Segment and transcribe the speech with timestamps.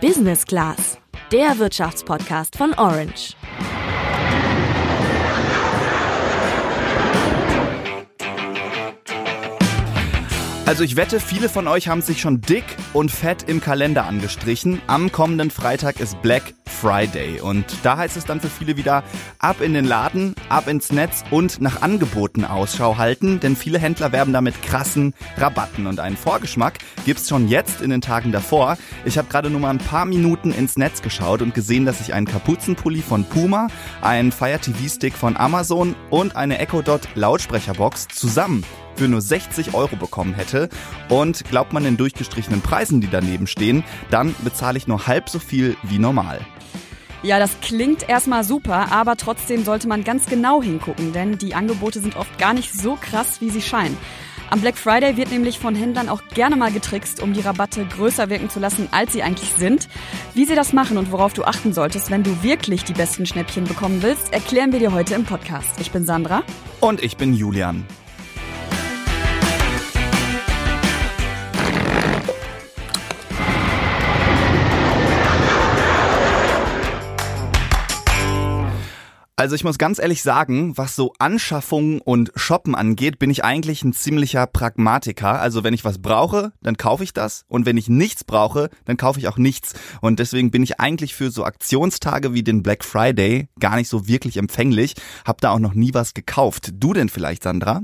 [0.00, 0.98] Business Class,
[1.30, 3.36] der Wirtschaftspodcast von Orange.
[10.64, 14.80] Also ich wette, viele von euch haben sich schon dick und fett im Kalender angestrichen.
[14.86, 19.04] Am kommenden Freitag ist Black Friday und da heißt es dann für viele wieder
[19.38, 24.12] ab in den Laden, ab ins Netz und nach Angeboten Ausschau halten, denn viele Händler
[24.12, 28.78] werben damit krassen Rabatten und einen Vorgeschmack gibt's schon jetzt in den Tagen davor.
[29.04, 32.14] Ich habe gerade nur mal ein paar Minuten ins Netz geschaut und gesehen, dass ich
[32.14, 33.68] einen Kapuzenpulli von Puma,
[34.00, 38.64] einen Fire TV Stick von Amazon und eine Echo Dot Lautsprecherbox zusammen
[38.96, 40.68] für nur 60 Euro bekommen hätte.
[41.08, 45.38] Und glaubt man den durchgestrichenen Preisen, die daneben stehen, dann bezahle ich nur halb so
[45.38, 46.40] viel wie normal.
[47.22, 52.00] Ja, das klingt erstmal super, aber trotzdem sollte man ganz genau hingucken, denn die Angebote
[52.00, 53.96] sind oft gar nicht so krass, wie sie scheinen.
[54.48, 58.30] Am Black Friday wird nämlich von Händlern auch gerne mal getrickst, um die Rabatte größer
[58.30, 59.88] wirken zu lassen, als sie eigentlich sind.
[60.34, 63.64] Wie sie das machen und worauf du achten solltest, wenn du wirklich die besten Schnäppchen
[63.64, 65.78] bekommen willst, erklären wir dir heute im Podcast.
[65.78, 66.42] Ich bin Sandra.
[66.80, 67.86] Und ich bin Julian.
[79.40, 83.82] Also ich muss ganz ehrlich sagen, was so Anschaffungen und Shoppen angeht, bin ich eigentlich
[83.82, 85.40] ein ziemlicher Pragmatiker.
[85.40, 87.46] Also wenn ich was brauche, dann kaufe ich das.
[87.48, 89.72] Und wenn ich nichts brauche, dann kaufe ich auch nichts.
[90.02, 94.06] Und deswegen bin ich eigentlich für so Aktionstage wie den Black Friday gar nicht so
[94.06, 94.92] wirklich empfänglich.
[95.24, 96.72] Hab da auch noch nie was gekauft.
[96.74, 97.80] Du denn vielleicht, Sandra?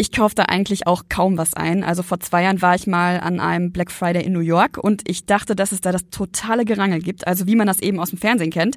[0.00, 1.82] Ich kaufe da eigentlich auch kaum was ein.
[1.82, 5.02] Also vor zwei Jahren war ich mal an einem Black Friday in New York und
[5.08, 7.26] ich dachte, dass es da das totale Gerangel gibt.
[7.26, 8.76] Also wie man das eben aus dem Fernsehen kennt,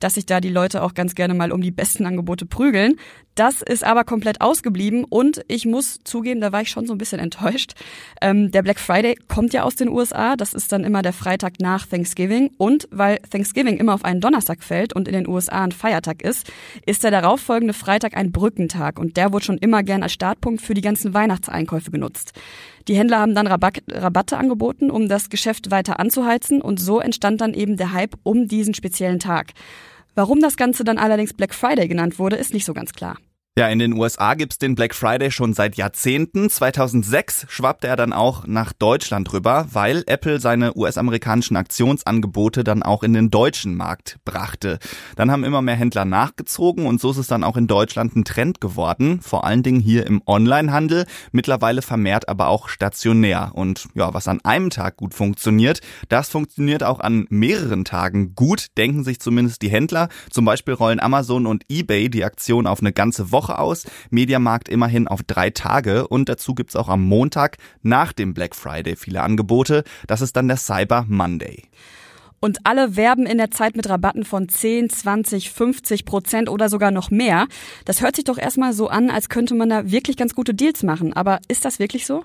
[0.00, 2.96] dass sich da die Leute auch ganz gerne mal um die besten Angebote prügeln.
[3.36, 6.98] Das ist aber komplett ausgeblieben und ich muss zugeben, da war ich schon so ein
[6.98, 7.74] bisschen enttäuscht.
[8.22, 11.60] Ähm, der Black Friday kommt ja aus den USA, das ist dann immer der Freitag
[11.60, 15.72] nach Thanksgiving und weil Thanksgiving immer auf einen Donnerstag fällt und in den USA ein
[15.72, 16.50] Feiertag ist,
[16.86, 20.74] ist der darauffolgende Freitag ein Brückentag und der wurde schon immer gern als Startpunkt für
[20.74, 22.32] die ganzen Weihnachtseinkäufe genutzt.
[22.88, 27.40] Die Händler haben dann Rabatt, Rabatte angeboten, um das Geschäft weiter anzuheizen und so entstand
[27.40, 29.52] dann eben der Hype um diesen speziellen Tag.
[30.14, 33.16] Warum das Ganze dann allerdings Black Friday genannt wurde, ist nicht so ganz klar.
[33.58, 36.50] Ja, in den USA gibt's den Black Friday schon seit Jahrzehnten.
[36.50, 43.02] 2006 schwappte er dann auch nach Deutschland rüber, weil Apple seine US-amerikanischen Aktionsangebote dann auch
[43.02, 44.78] in den deutschen Markt brachte.
[45.14, 48.26] Dann haben immer mehr Händler nachgezogen und so ist es dann auch in Deutschland ein
[48.26, 53.52] Trend geworden, vor allen Dingen hier im Onlinehandel, mittlerweile vermehrt aber auch stationär.
[53.54, 55.80] Und ja, was an einem Tag gut funktioniert,
[56.10, 60.10] das funktioniert auch an mehreren Tagen gut, denken sich zumindest die Händler.
[60.28, 64.68] Zum Beispiel rollen Amazon und eBay die Aktion auf eine ganze Woche Woche aus, Mediamarkt
[64.68, 69.22] immerhin auf drei Tage und dazu gibt's auch am Montag nach dem Black Friday viele
[69.22, 69.84] Angebote.
[70.06, 71.64] Das ist dann der Cyber Monday.
[72.40, 76.90] Und alle werben in der Zeit mit Rabatten von 10, 20, 50 Prozent oder sogar
[76.90, 77.46] noch mehr.
[77.84, 80.82] Das hört sich doch erstmal so an, als könnte man da wirklich ganz gute Deals
[80.82, 81.12] machen.
[81.14, 82.24] Aber ist das wirklich so?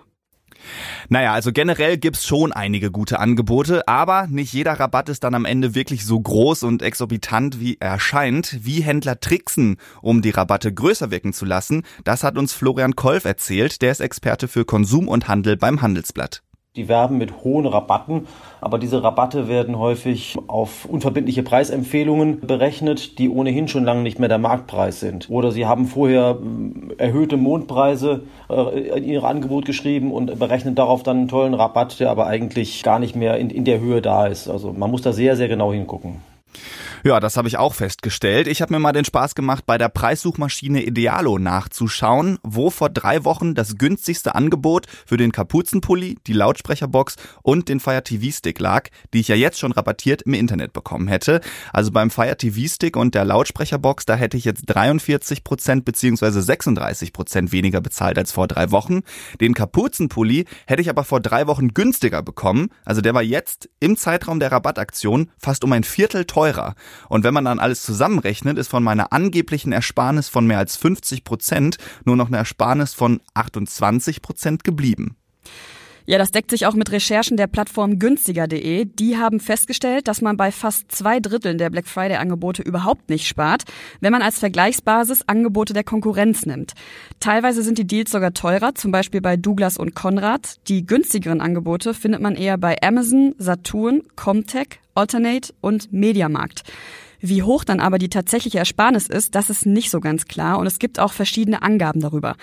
[1.10, 5.46] Naja, also generell gibt's schon einige gute Angebote, aber nicht jeder Rabatt ist dann am
[5.46, 8.60] Ende wirklich so groß und exorbitant, wie er scheint.
[8.64, 13.26] Wie Händler tricksen, um die Rabatte größer wirken zu lassen, das hat uns Florian Kolf
[13.26, 16.42] erzählt, der ist Experte für Konsum und Handel beim Handelsblatt.
[16.78, 18.28] Die werben mit hohen Rabatten,
[18.62, 24.30] aber diese Rabatte werden häufig auf unverbindliche Preisempfehlungen berechnet, die ohnehin schon lange nicht mehr
[24.30, 25.30] der Marktpreis sind.
[25.30, 26.38] Oder sie haben vorher
[26.98, 32.00] äh, erhöhte Mondpreise äh, in ihr Angebot geschrieben und berechnen darauf dann einen tollen Rabatt,
[32.00, 34.48] der aber eigentlich gar nicht mehr in, in der Höhe da ist.
[34.48, 36.22] Also man muss da sehr, sehr genau hingucken.
[37.03, 38.47] Ja, das habe ich auch festgestellt.
[38.47, 43.25] Ich habe mir mal den Spaß gemacht, bei der Preissuchmaschine Idealo nachzuschauen, wo vor drei
[43.25, 48.89] Wochen das günstigste Angebot für den Kapuzenpulli, die Lautsprecherbox und den Fire TV Stick lag,
[49.13, 51.41] die ich ja jetzt schon rabattiert im Internet bekommen hätte.
[51.73, 56.41] Also beim Fire TV Stick und der Lautsprecherbox, da hätte ich jetzt 43 Prozent beziehungsweise
[56.44, 59.01] 36 Prozent weniger bezahlt als vor drei Wochen.
[59.39, 62.69] Den Kapuzenpulli hätte ich aber vor drei Wochen günstiger bekommen.
[62.85, 66.75] Also der war jetzt im Zeitraum der Rabattaktion fast um ein Viertel teurer.
[67.10, 71.24] Und wenn man dann alles zusammenrechnet, ist von meiner angeblichen Ersparnis von mehr als 50
[71.24, 75.16] Prozent nur noch eine Ersparnis von 28 Prozent geblieben.
[76.06, 78.86] Ja, das deckt sich auch mit Recherchen der Plattform günstiger.de.
[78.86, 83.27] Die haben festgestellt, dass man bei fast zwei Dritteln der Black Friday Angebote überhaupt nicht
[83.27, 83.63] spart,
[84.00, 86.74] wenn man als Vergleichsbasis Angebote der Konkurrenz nimmt.
[87.19, 90.56] Teilweise sind die Deals sogar teurer, zum Beispiel bei Douglas und Konrad.
[90.68, 96.63] Die günstigeren Angebote findet man eher bei Amazon, Saturn, Comtech, Alternate und Mediamarkt.
[97.21, 100.65] Wie hoch dann aber die tatsächliche Ersparnis ist, das ist nicht so ganz klar und
[100.65, 102.35] es gibt auch verschiedene Angaben darüber.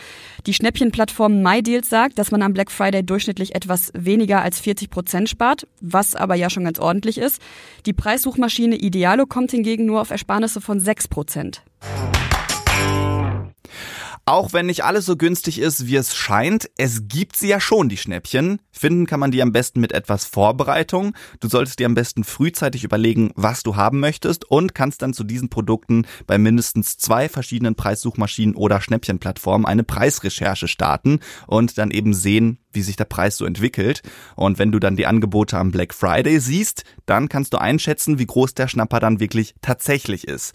[0.46, 5.28] Die Schnäppchenplattform MyDeals sagt, dass man am Black Friday durchschnittlich etwas weniger als 40 Prozent
[5.28, 7.42] spart, was aber ja schon ganz ordentlich ist.
[7.86, 11.62] Die Preissuchmaschine Idealo kommt hingegen nur auf Ersparnisse von 6 Prozent.
[14.26, 17.88] Auch wenn nicht alles so günstig ist, wie es scheint, es gibt sie ja schon,
[17.88, 18.60] die Schnäppchen.
[18.78, 21.14] Finden kann man die am besten mit etwas Vorbereitung.
[21.40, 25.24] Du solltest dir am besten frühzeitig überlegen, was du haben möchtest und kannst dann zu
[25.24, 32.14] diesen Produkten bei mindestens zwei verschiedenen Preissuchmaschinen oder Schnäppchenplattformen eine Preisrecherche starten und dann eben
[32.14, 34.02] sehen, wie sich der Preis so entwickelt.
[34.36, 38.26] Und wenn du dann die Angebote am Black Friday siehst, dann kannst du einschätzen, wie
[38.26, 40.54] groß der Schnapper dann wirklich tatsächlich ist.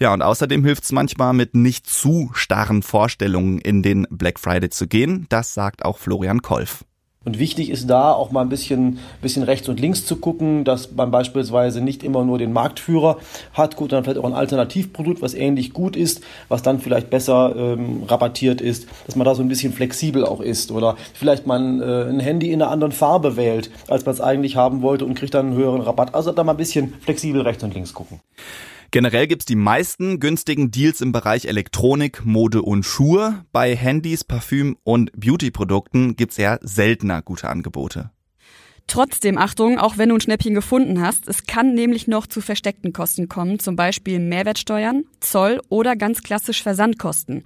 [0.00, 4.70] Ja, und außerdem hilft es manchmal, mit nicht zu starren Vorstellungen in den Black Friday
[4.70, 5.26] zu gehen.
[5.28, 6.84] Das sagt auch Florian Kolf.
[7.28, 10.92] Und wichtig ist da auch mal ein bisschen, bisschen rechts und links zu gucken, dass
[10.92, 13.18] man beispielsweise nicht immer nur den Marktführer
[13.52, 17.54] hat, gut, dann vielleicht auch ein Alternativprodukt, was ähnlich gut ist, was dann vielleicht besser
[17.54, 21.82] ähm, rabattiert ist, dass man da so ein bisschen flexibel auch ist oder vielleicht man
[21.82, 25.12] äh, ein Handy in einer anderen Farbe wählt, als man es eigentlich haben wollte und
[25.12, 26.14] kriegt dann einen höheren Rabatt.
[26.14, 28.20] Also da mal ein bisschen flexibel rechts und links gucken.
[28.90, 33.44] Generell gibt's die meisten günstigen Deals im Bereich Elektronik, Mode und Schuhe.
[33.52, 38.10] Bei Handys, Parfüm und Beauty-Produkten gibt's eher seltener gute Angebote.
[38.86, 42.94] Trotzdem Achtung, auch wenn du ein Schnäppchen gefunden hast, es kann nämlich noch zu versteckten
[42.94, 47.44] Kosten kommen, zum Beispiel Mehrwertsteuern, Zoll oder ganz klassisch Versandkosten.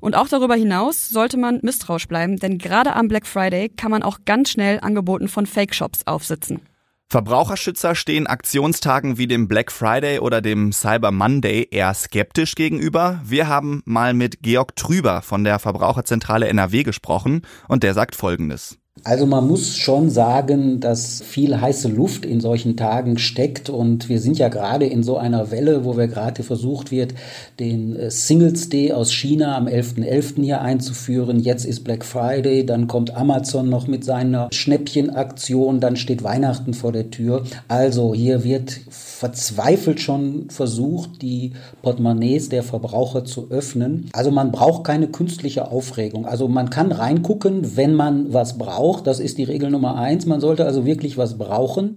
[0.00, 4.02] Und auch darüber hinaus sollte man misstrauisch bleiben, denn gerade am Black Friday kann man
[4.02, 6.62] auch ganz schnell Angeboten von Fake-Shops aufsitzen.
[7.12, 13.20] Verbraucherschützer stehen Aktionstagen wie dem Black Friday oder dem Cyber Monday eher skeptisch gegenüber.
[13.22, 18.78] Wir haben mal mit Georg Trüber von der Verbraucherzentrale NRW gesprochen und der sagt Folgendes.
[19.04, 24.20] Also man muss schon sagen, dass viel heiße Luft in solchen Tagen steckt und wir
[24.20, 27.14] sind ja gerade in so einer Welle, wo wir gerade versucht wird,
[27.58, 30.04] den äh, Singles Day aus China am 11.11.
[30.04, 30.42] .11.
[30.44, 31.40] hier einzuführen.
[31.40, 36.92] Jetzt ist Black Friday, dann kommt Amazon noch mit seiner Schnäppchenaktion, dann steht Weihnachten vor
[36.92, 37.44] der Tür.
[37.68, 44.10] Also hier wird verzweifelt schon versucht, die Portemonnaies der Verbraucher zu öffnen.
[44.12, 46.26] Also man braucht keine künstliche Aufregung.
[46.26, 49.06] Also man kann reingucken, wenn man was braucht braucht.
[49.06, 50.26] Das ist die Regel Nummer eins.
[50.26, 51.96] Man sollte also wirklich was brauchen.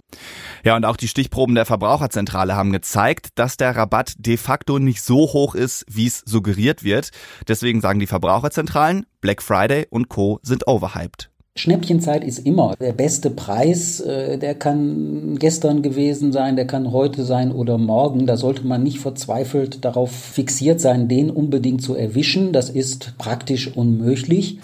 [0.63, 5.01] Ja, und auch die Stichproben der Verbraucherzentrale haben gezeigt, dass der Rabatt de facto nicht
[5.01, 7.09] so hoch ist, wie es suggeriert wird.
[7.47, 10.39] Deswegen sagen die Verbraucherzentralen, Black Friday und Co.
[10.43, 11.31] sind overhyped.
[11.57, 14.01] Schnäppchenzeit ist immer der beste Preis.
[14.01, 18.27] Äh, der kann gestern gewesen sein, der kann heute sein oder morgen.
[18.27, 22.51] Da sollte man nicht verzweifelt darauf fixiert sein, den unbedingt zu erwischen.
[22.51, 24.59] Das ist praktisch unmöglich.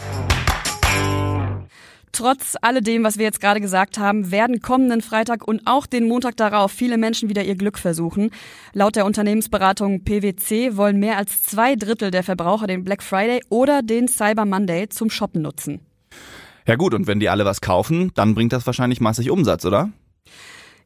[2.11, 6.35] Trotz alledem, was wir jetzt gerade gesagt haben, werden kommenden Freitag und auch den Montag
[6.35, 8.31] darauf viele Menschen wieder ihr Glück versuchen.
[8.73, 13.81] Laut der Unternehmensberatung PwC wollen mehr als zwei Drittel der Verbraucher den Black Friday oder
[13.81, 15.79] den Cyber Monday zum Shoppen nutzen.
[16.67, 19.89] Ja gut, und wenn die alle was kaufen, dann bringt das wahrscheinlich massig Umsatz, oder?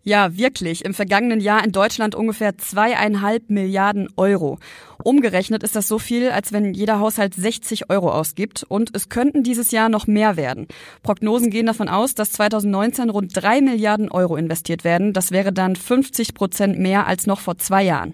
[0.08, 0.86] Ja, wirklich.
[0.86, 4.60] Im vergangenen Jahr in Deutschland ungefähr zweieinhalb Milliarden Euro.
[5.04, 8.64] Umgerechnet ist das so viel, als wenn jeder Haushalt 60 Euro ausgibt.
[8.70, 10.68] Und es könnten dieses Jahr noch mehr werden.
[11.02, 15.12] Prognosen gehen davon aus, dass 2019 rund drei Milliarden Euro investiert werden.
[15.12, 18.14] Das wäre dann 50 Prozent mehr als noch vor zwei Jahren.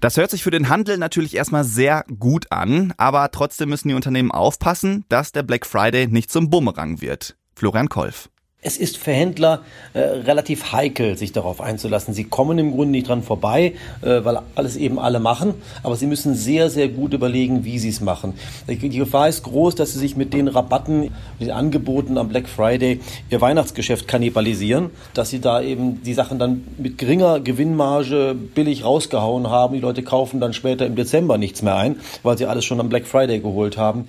[0.00, 2.94] Das hört sich für den Handel natürlich erstmal sehr gut an.
[2.96, 7.36] Aber trotzdem müssen die Unternehmen aufpassen, dass der Black Friday nicht zum Bumerang wird.
[7.54, 8.30] Florian Kolf.
[8.60, 9.60] Es ist für Händler
[9.94, 12.12] äh, relativ heikel, sich darauf einzulassen.
[12.12, 16.06] Sie kommen im Grunde nicht dran vorbei, äh, weil alles eben alle machen, aber sie
[16.06, 18.34] müssen sehr, sehr gut überlegen, wie sie es machen.
[18.66, 22.98] Die Gefahr ist groß, dass sie sich mit den Rabatten, den Angeboten am Black Friday
[23.30, 29.48] ihr Weihnachtsgeschäft kannibalisieren, dass sie da eben die Sachen dann mit geringer Gewinnmarge billig rausgehauen
[29.48, 29.74] haben.
[29.74, 32.88] Die Leute kaufen dann später im Dezember nichts mehr ein, weil sie alles schon am
[32.88, 34.08] Black Friday geholt haben.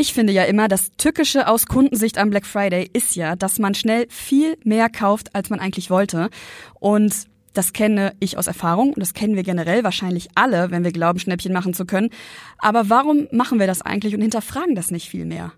[0.00, 3.74] Ich finde ja immer, das Tückische aus Kundensicht am Black Friday ist ja, dass man
[3.74, 6.30] schnell viel mehr kauft, als man eigentlich wollte.
[6.78, 7.12] Und
[7.52, 11.18] das kenne ich aus Erfahrung und das kennen wir generell wahrscheinlich alle, wenn wir glauben,
[11.18, 12.10] Schnäppchen machen zu können.
[12.58, 15.50] Aber warum machen wir das eigentlich und hinterfragen das nicht viel mehr?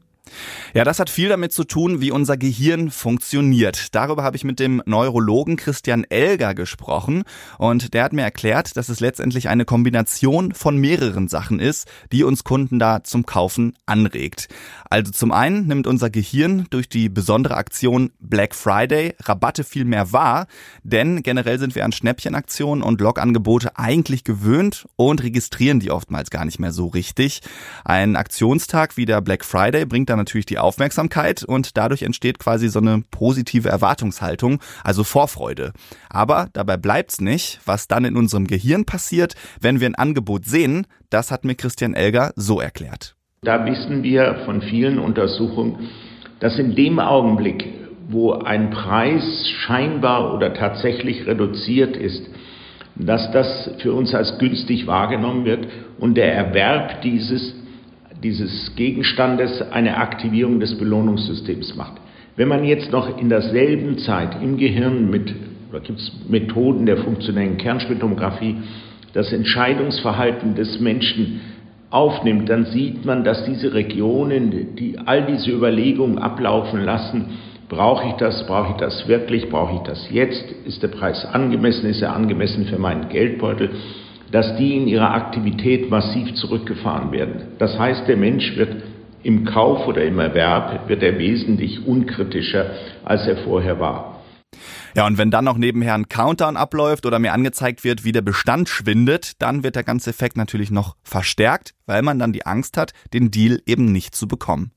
[0.74, 3.94] Ja, das hat viel damit zu tun, wie unser Gehirn funktioniert.
[3.94, 7.24] Darüber habe ich mit dem Neurologen Christian Elger gesprochen
[7.58, 12.24] und der hat mir erklärt, dass es letztendlich eine Kombination von mehreren Sachen ist, die
[12.24, 14.48] uns Kunden da zum Kaufen anregt.
[14.88, 20.12] Also zum einen nimmt unser Gehirn durch die besondere Aktion Black Friday Rabatte viel mehr
[20.12, 20.46] wahr,
[20.82, 26.44] denn generell sind wir an Schnäppchenaktionen und Logangebote eigentlich gewöhnt und registrieren die oftmals gar
[26.44, 27.40] nicht mehr so richtig.
[27.84, 32.68] Ein Aktionstag wie der Black Friday bringt dann natürlich die Aufmerksamkeit und dadurch entsteht quasi
[32.68, 35.72] so eine positive Erwartungshaltung, also Vorfreude.
[36.08, 37.60] Aber dabei bleibt's nicht.
[37.64, 41.94] Was dann in unserem Gehirn passiert, wenn wir ein Angebot sehen, das hat mir Christian
[41.94, 43.16] Elger so erklärt.
[43.42, 45.88] Da wissen wir von vielen Untersuchungen,
[46.40, 47.64] dass in dem Augenblick,
[48.08, 49.22] wo ein Preis
[49.64, 52.22] scheinbar oder tatsächlich reduziert ist,
[52.96, 55.66] dass das für uns als günstig wahrgenommen wird
[55.98, 57.54] und der Erwerb dieses,
[58.22, 61.94] dieses Gegenstandes eine Aktivierung des Belohnungssystems macht.
[62.36, 65.34] Wenn man jetzt noch in derselben Zeit im Gehirn mit,
[65.70, 68.56] oder gibt es Methoden der funktionellen Kernspintomographie,
[69.12, 71.40] das Entscheidungsverhalten des Menschen
[71.90, 77.26] aufnimmt, dann sieht man, dass diese Regionen, die all diese Überlegungen ablaufen lassen,
[77.70, 78.44] Brauche ich das?
[78.48, 79.48] Brauche ich das wirklich?
[79.48, 80.44] Brauche ich das jetzt?
[80.66, 81.88] Ist der Preis angemessen?
[81.88, 83.70] Ist er angemessen für meinen Geldbeutel?
[84.32, 87.42] Dass die in ihrer Aktivität massiv zurückgefahren werden.
[87.58, 88.76] Das heißt, der Mensch wird
[89.22, 92.70] im Kauf oder im Erwerb wird er wesentlich unkritischer,
[93.04, 94.20] als er vorher war.
[94.96, 98.22] Ja, und wenn dann noch nebenher ein Countdown abläuft oder mir angezeigt wird, wie der
[98.22, 102.76] Bestand schwindet, dann wird der ganze Effekt natürlich noch verstärkt, weil man dann die Angst
[102.76, 104.72] hat, den Deal eben nicht zu bekommen.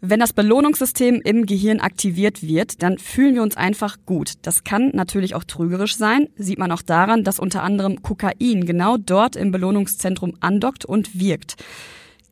[0.00, 4.34] Wenn das Belohnungssystem im Gehirn aktiviert wird, dann fühlen wir uns einfach gut.
[4.42, 8.96] Das kann natürlich auch trügerisch sein, sieht man auch daran, dass unter anderem Kokain genau
[8.96, 11.56] dort im Belohnungszentrum andockt und wirkt.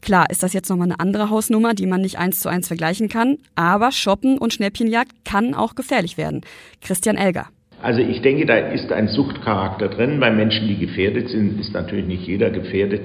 [0.01, 3.09] Klar ist das jetzt nochmal eine andere Hausnummer, die man nicht eins zu eins vergleichen
[3.09, 6.43] kann, aber Shoppen und Schnäppchenjagd kann auch gefährlich werden.
[6.81, 7.49] Christian Elger.
[7.83, 10.21] Also ich denke, da ist ein Suchtcharakter drin.
[10.21, 13.03] Bei Menschen, die gefährdet sind, ist natürlich nicht jeder gefährdet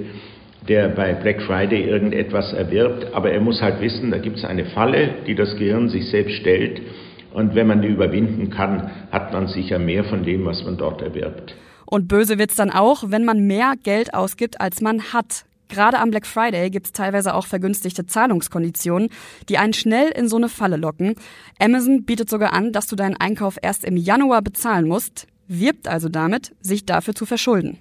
[0.67, 4.65] der bei Black Friday irgendetwas erwirbt, aber er muss halt wissen, da gibt es eine
[4.65, 6.81] Falle, die das Gehirn sich selbst stellt
[7.33, 11.01] und wenn man die überwinden kann, hat man sicher mehr von dem, was man dort
[11.01, 11.55] erwirbt.
[11.85, 15.45] Und böse wird's dann auch, wenn man mehr Geld ausgibt, als man hat.
[15.67, 19.09] Gerade am Black Friday gibt's teilweise auch vergünstigte Zahlungskonditionen,
[19.47, 21.15] die einen schnell in so eine Falle locken.
[21.59, 26.09] Amazon bietet sogar an, dass du deinen Einkauf erst im Januar bezahlen musst, wirbt also
[26.09, 27.79] damit, sich dafür zu verschulden.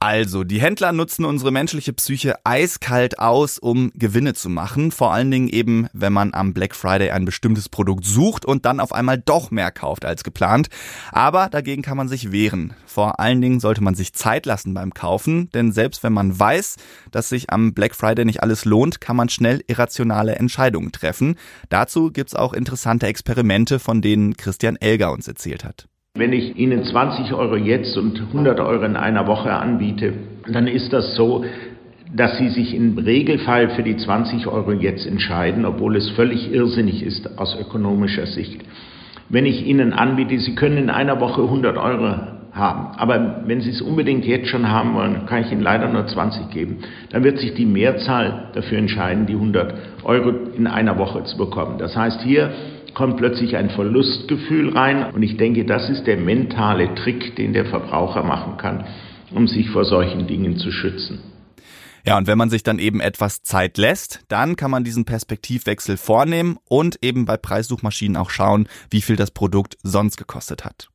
[0.00, 4.92] Also, die Händler nutzen unsere menschliche Psyche eiskalt aus, um Gewinne zu machen.
[4.92, 8.78] Vor allen Dingen eben, wenn man am Black Friday ein bestimmtes Produkt sucht und dann
[8.78, 10.68] auf einmal doch mehr kauft als geplant.
[11.10, 12.74] Aber dagegen kann man sich wehren.
[12.86, 16.76] Vor allen Dingen sollte man sich Zeit lassen beim Kaufen, denn selbst wenn man weiß,
[17.10, 21.34] dass sich am Black Friday nicht alles lohnt, kann man schnell irrationale Entscheidungen treffen.
[21.70, 25.88] Dazu gibt's auch interessante Experimente, von denen Christian Elger uns erzählt hat.
[26.18, 30.14] Wenn ich Ihnen 20 Euro jetzt und 100 Euro in einer Woche anbiete,
[30.52, 31.44] dann ist das so,
[32.12, 37.04] dass Sie sich im Regelfall für die 20 Euro jetzt entscheiden, obwohl es völlig irrsinnig
[37.04, 38.62] ist aus ökonomischer Sicht.
[39.28, 42.16] Wenn ich Ihnen anbiete, Sie können in einer Woche 100 Euro
[42.50, 46.08] haben, aber wenn Sie es unbedingt jetzt schon haben wollen, kann ich Ihnen leider nur
[46.08, 46.78] 20 geben,
[47.10, 49.72] dann wird sich die Mehrzahl dafür entscheiden, die 100
[50.02, 51.78] Euro in einer Woche zu bekommen.
[51.78, 52.50] Das heißt, hier
[52.94, 55.12] kommt plötzlich ein Verlustgefühl rein.
[55.12, 58.86] Und ich denke, das ist der mentale Trick, den der Verbraucher machen kann,
[59.30, 61.20] um sich vor solchen Dingen zu schützen.
[62.06, 65.96] Ja, und wenn man sich dann eben etwas Zeit lässt, dann kann man diesen Perspektivwechsel
[65.96, 70.88] vornehmen und eben bei Preissuchmaschinen auch schauen, wie viel das Produkt sonst gekostet hat.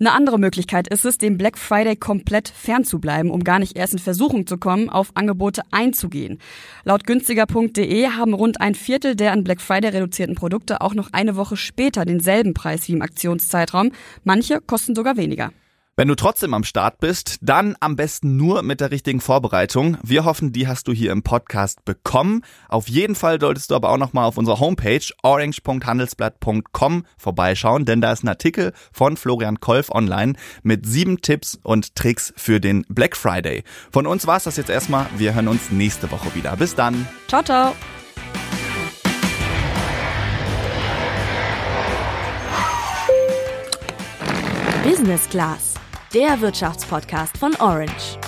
[0.00, 3.98] Eine andere Möglichkeit ist es, dem Black Friday komplett fernzubleiben, um gar nicht erst in
[3.98, 6.38] Versuchung zu kommen, auf Angebote einzugehen.
[6.84, 11.34] Laut günstiger.de haben rund ein Viertel der an Black Friday reduzierten Produkte auch noch eine
[11.34, 13.90] Woche später denselben Preis wie im Aktionszeitraum.
[14.22, 15.50] Manche kosten sogar weniger.
[15.98, 19.98] Wenn du trotzdem am Start bist, dann am besten nur mit der richtigen Vorbereitung.
[20.04, 22.44] Wir hoffen, die hast du hier im Podcast bekommen.
[22.68, 28.00] Auf jeden Fall solltest du aber auch noch mal auf unserer Homepage orange.handelsblatt.com vorbeischauen, denn
[28.00, 32.84] da ist ein Artikel von Florian Kolf online mit sieben Tipps und Tricks für den
[32.88, 33.64] Black Friday.
[33.90, 35.06] Von uns war's das jetzt erstmal.
[35.16, 36.54] Wir hören uns nächste Woche wieder.
[36.54, 37.08] Bis dann.
[37.26, 37.74] Ciao, ciao.
[44.84, 45.74] Business Class
[46.14, 48.18] der Wirtschaftspodcast von Orange.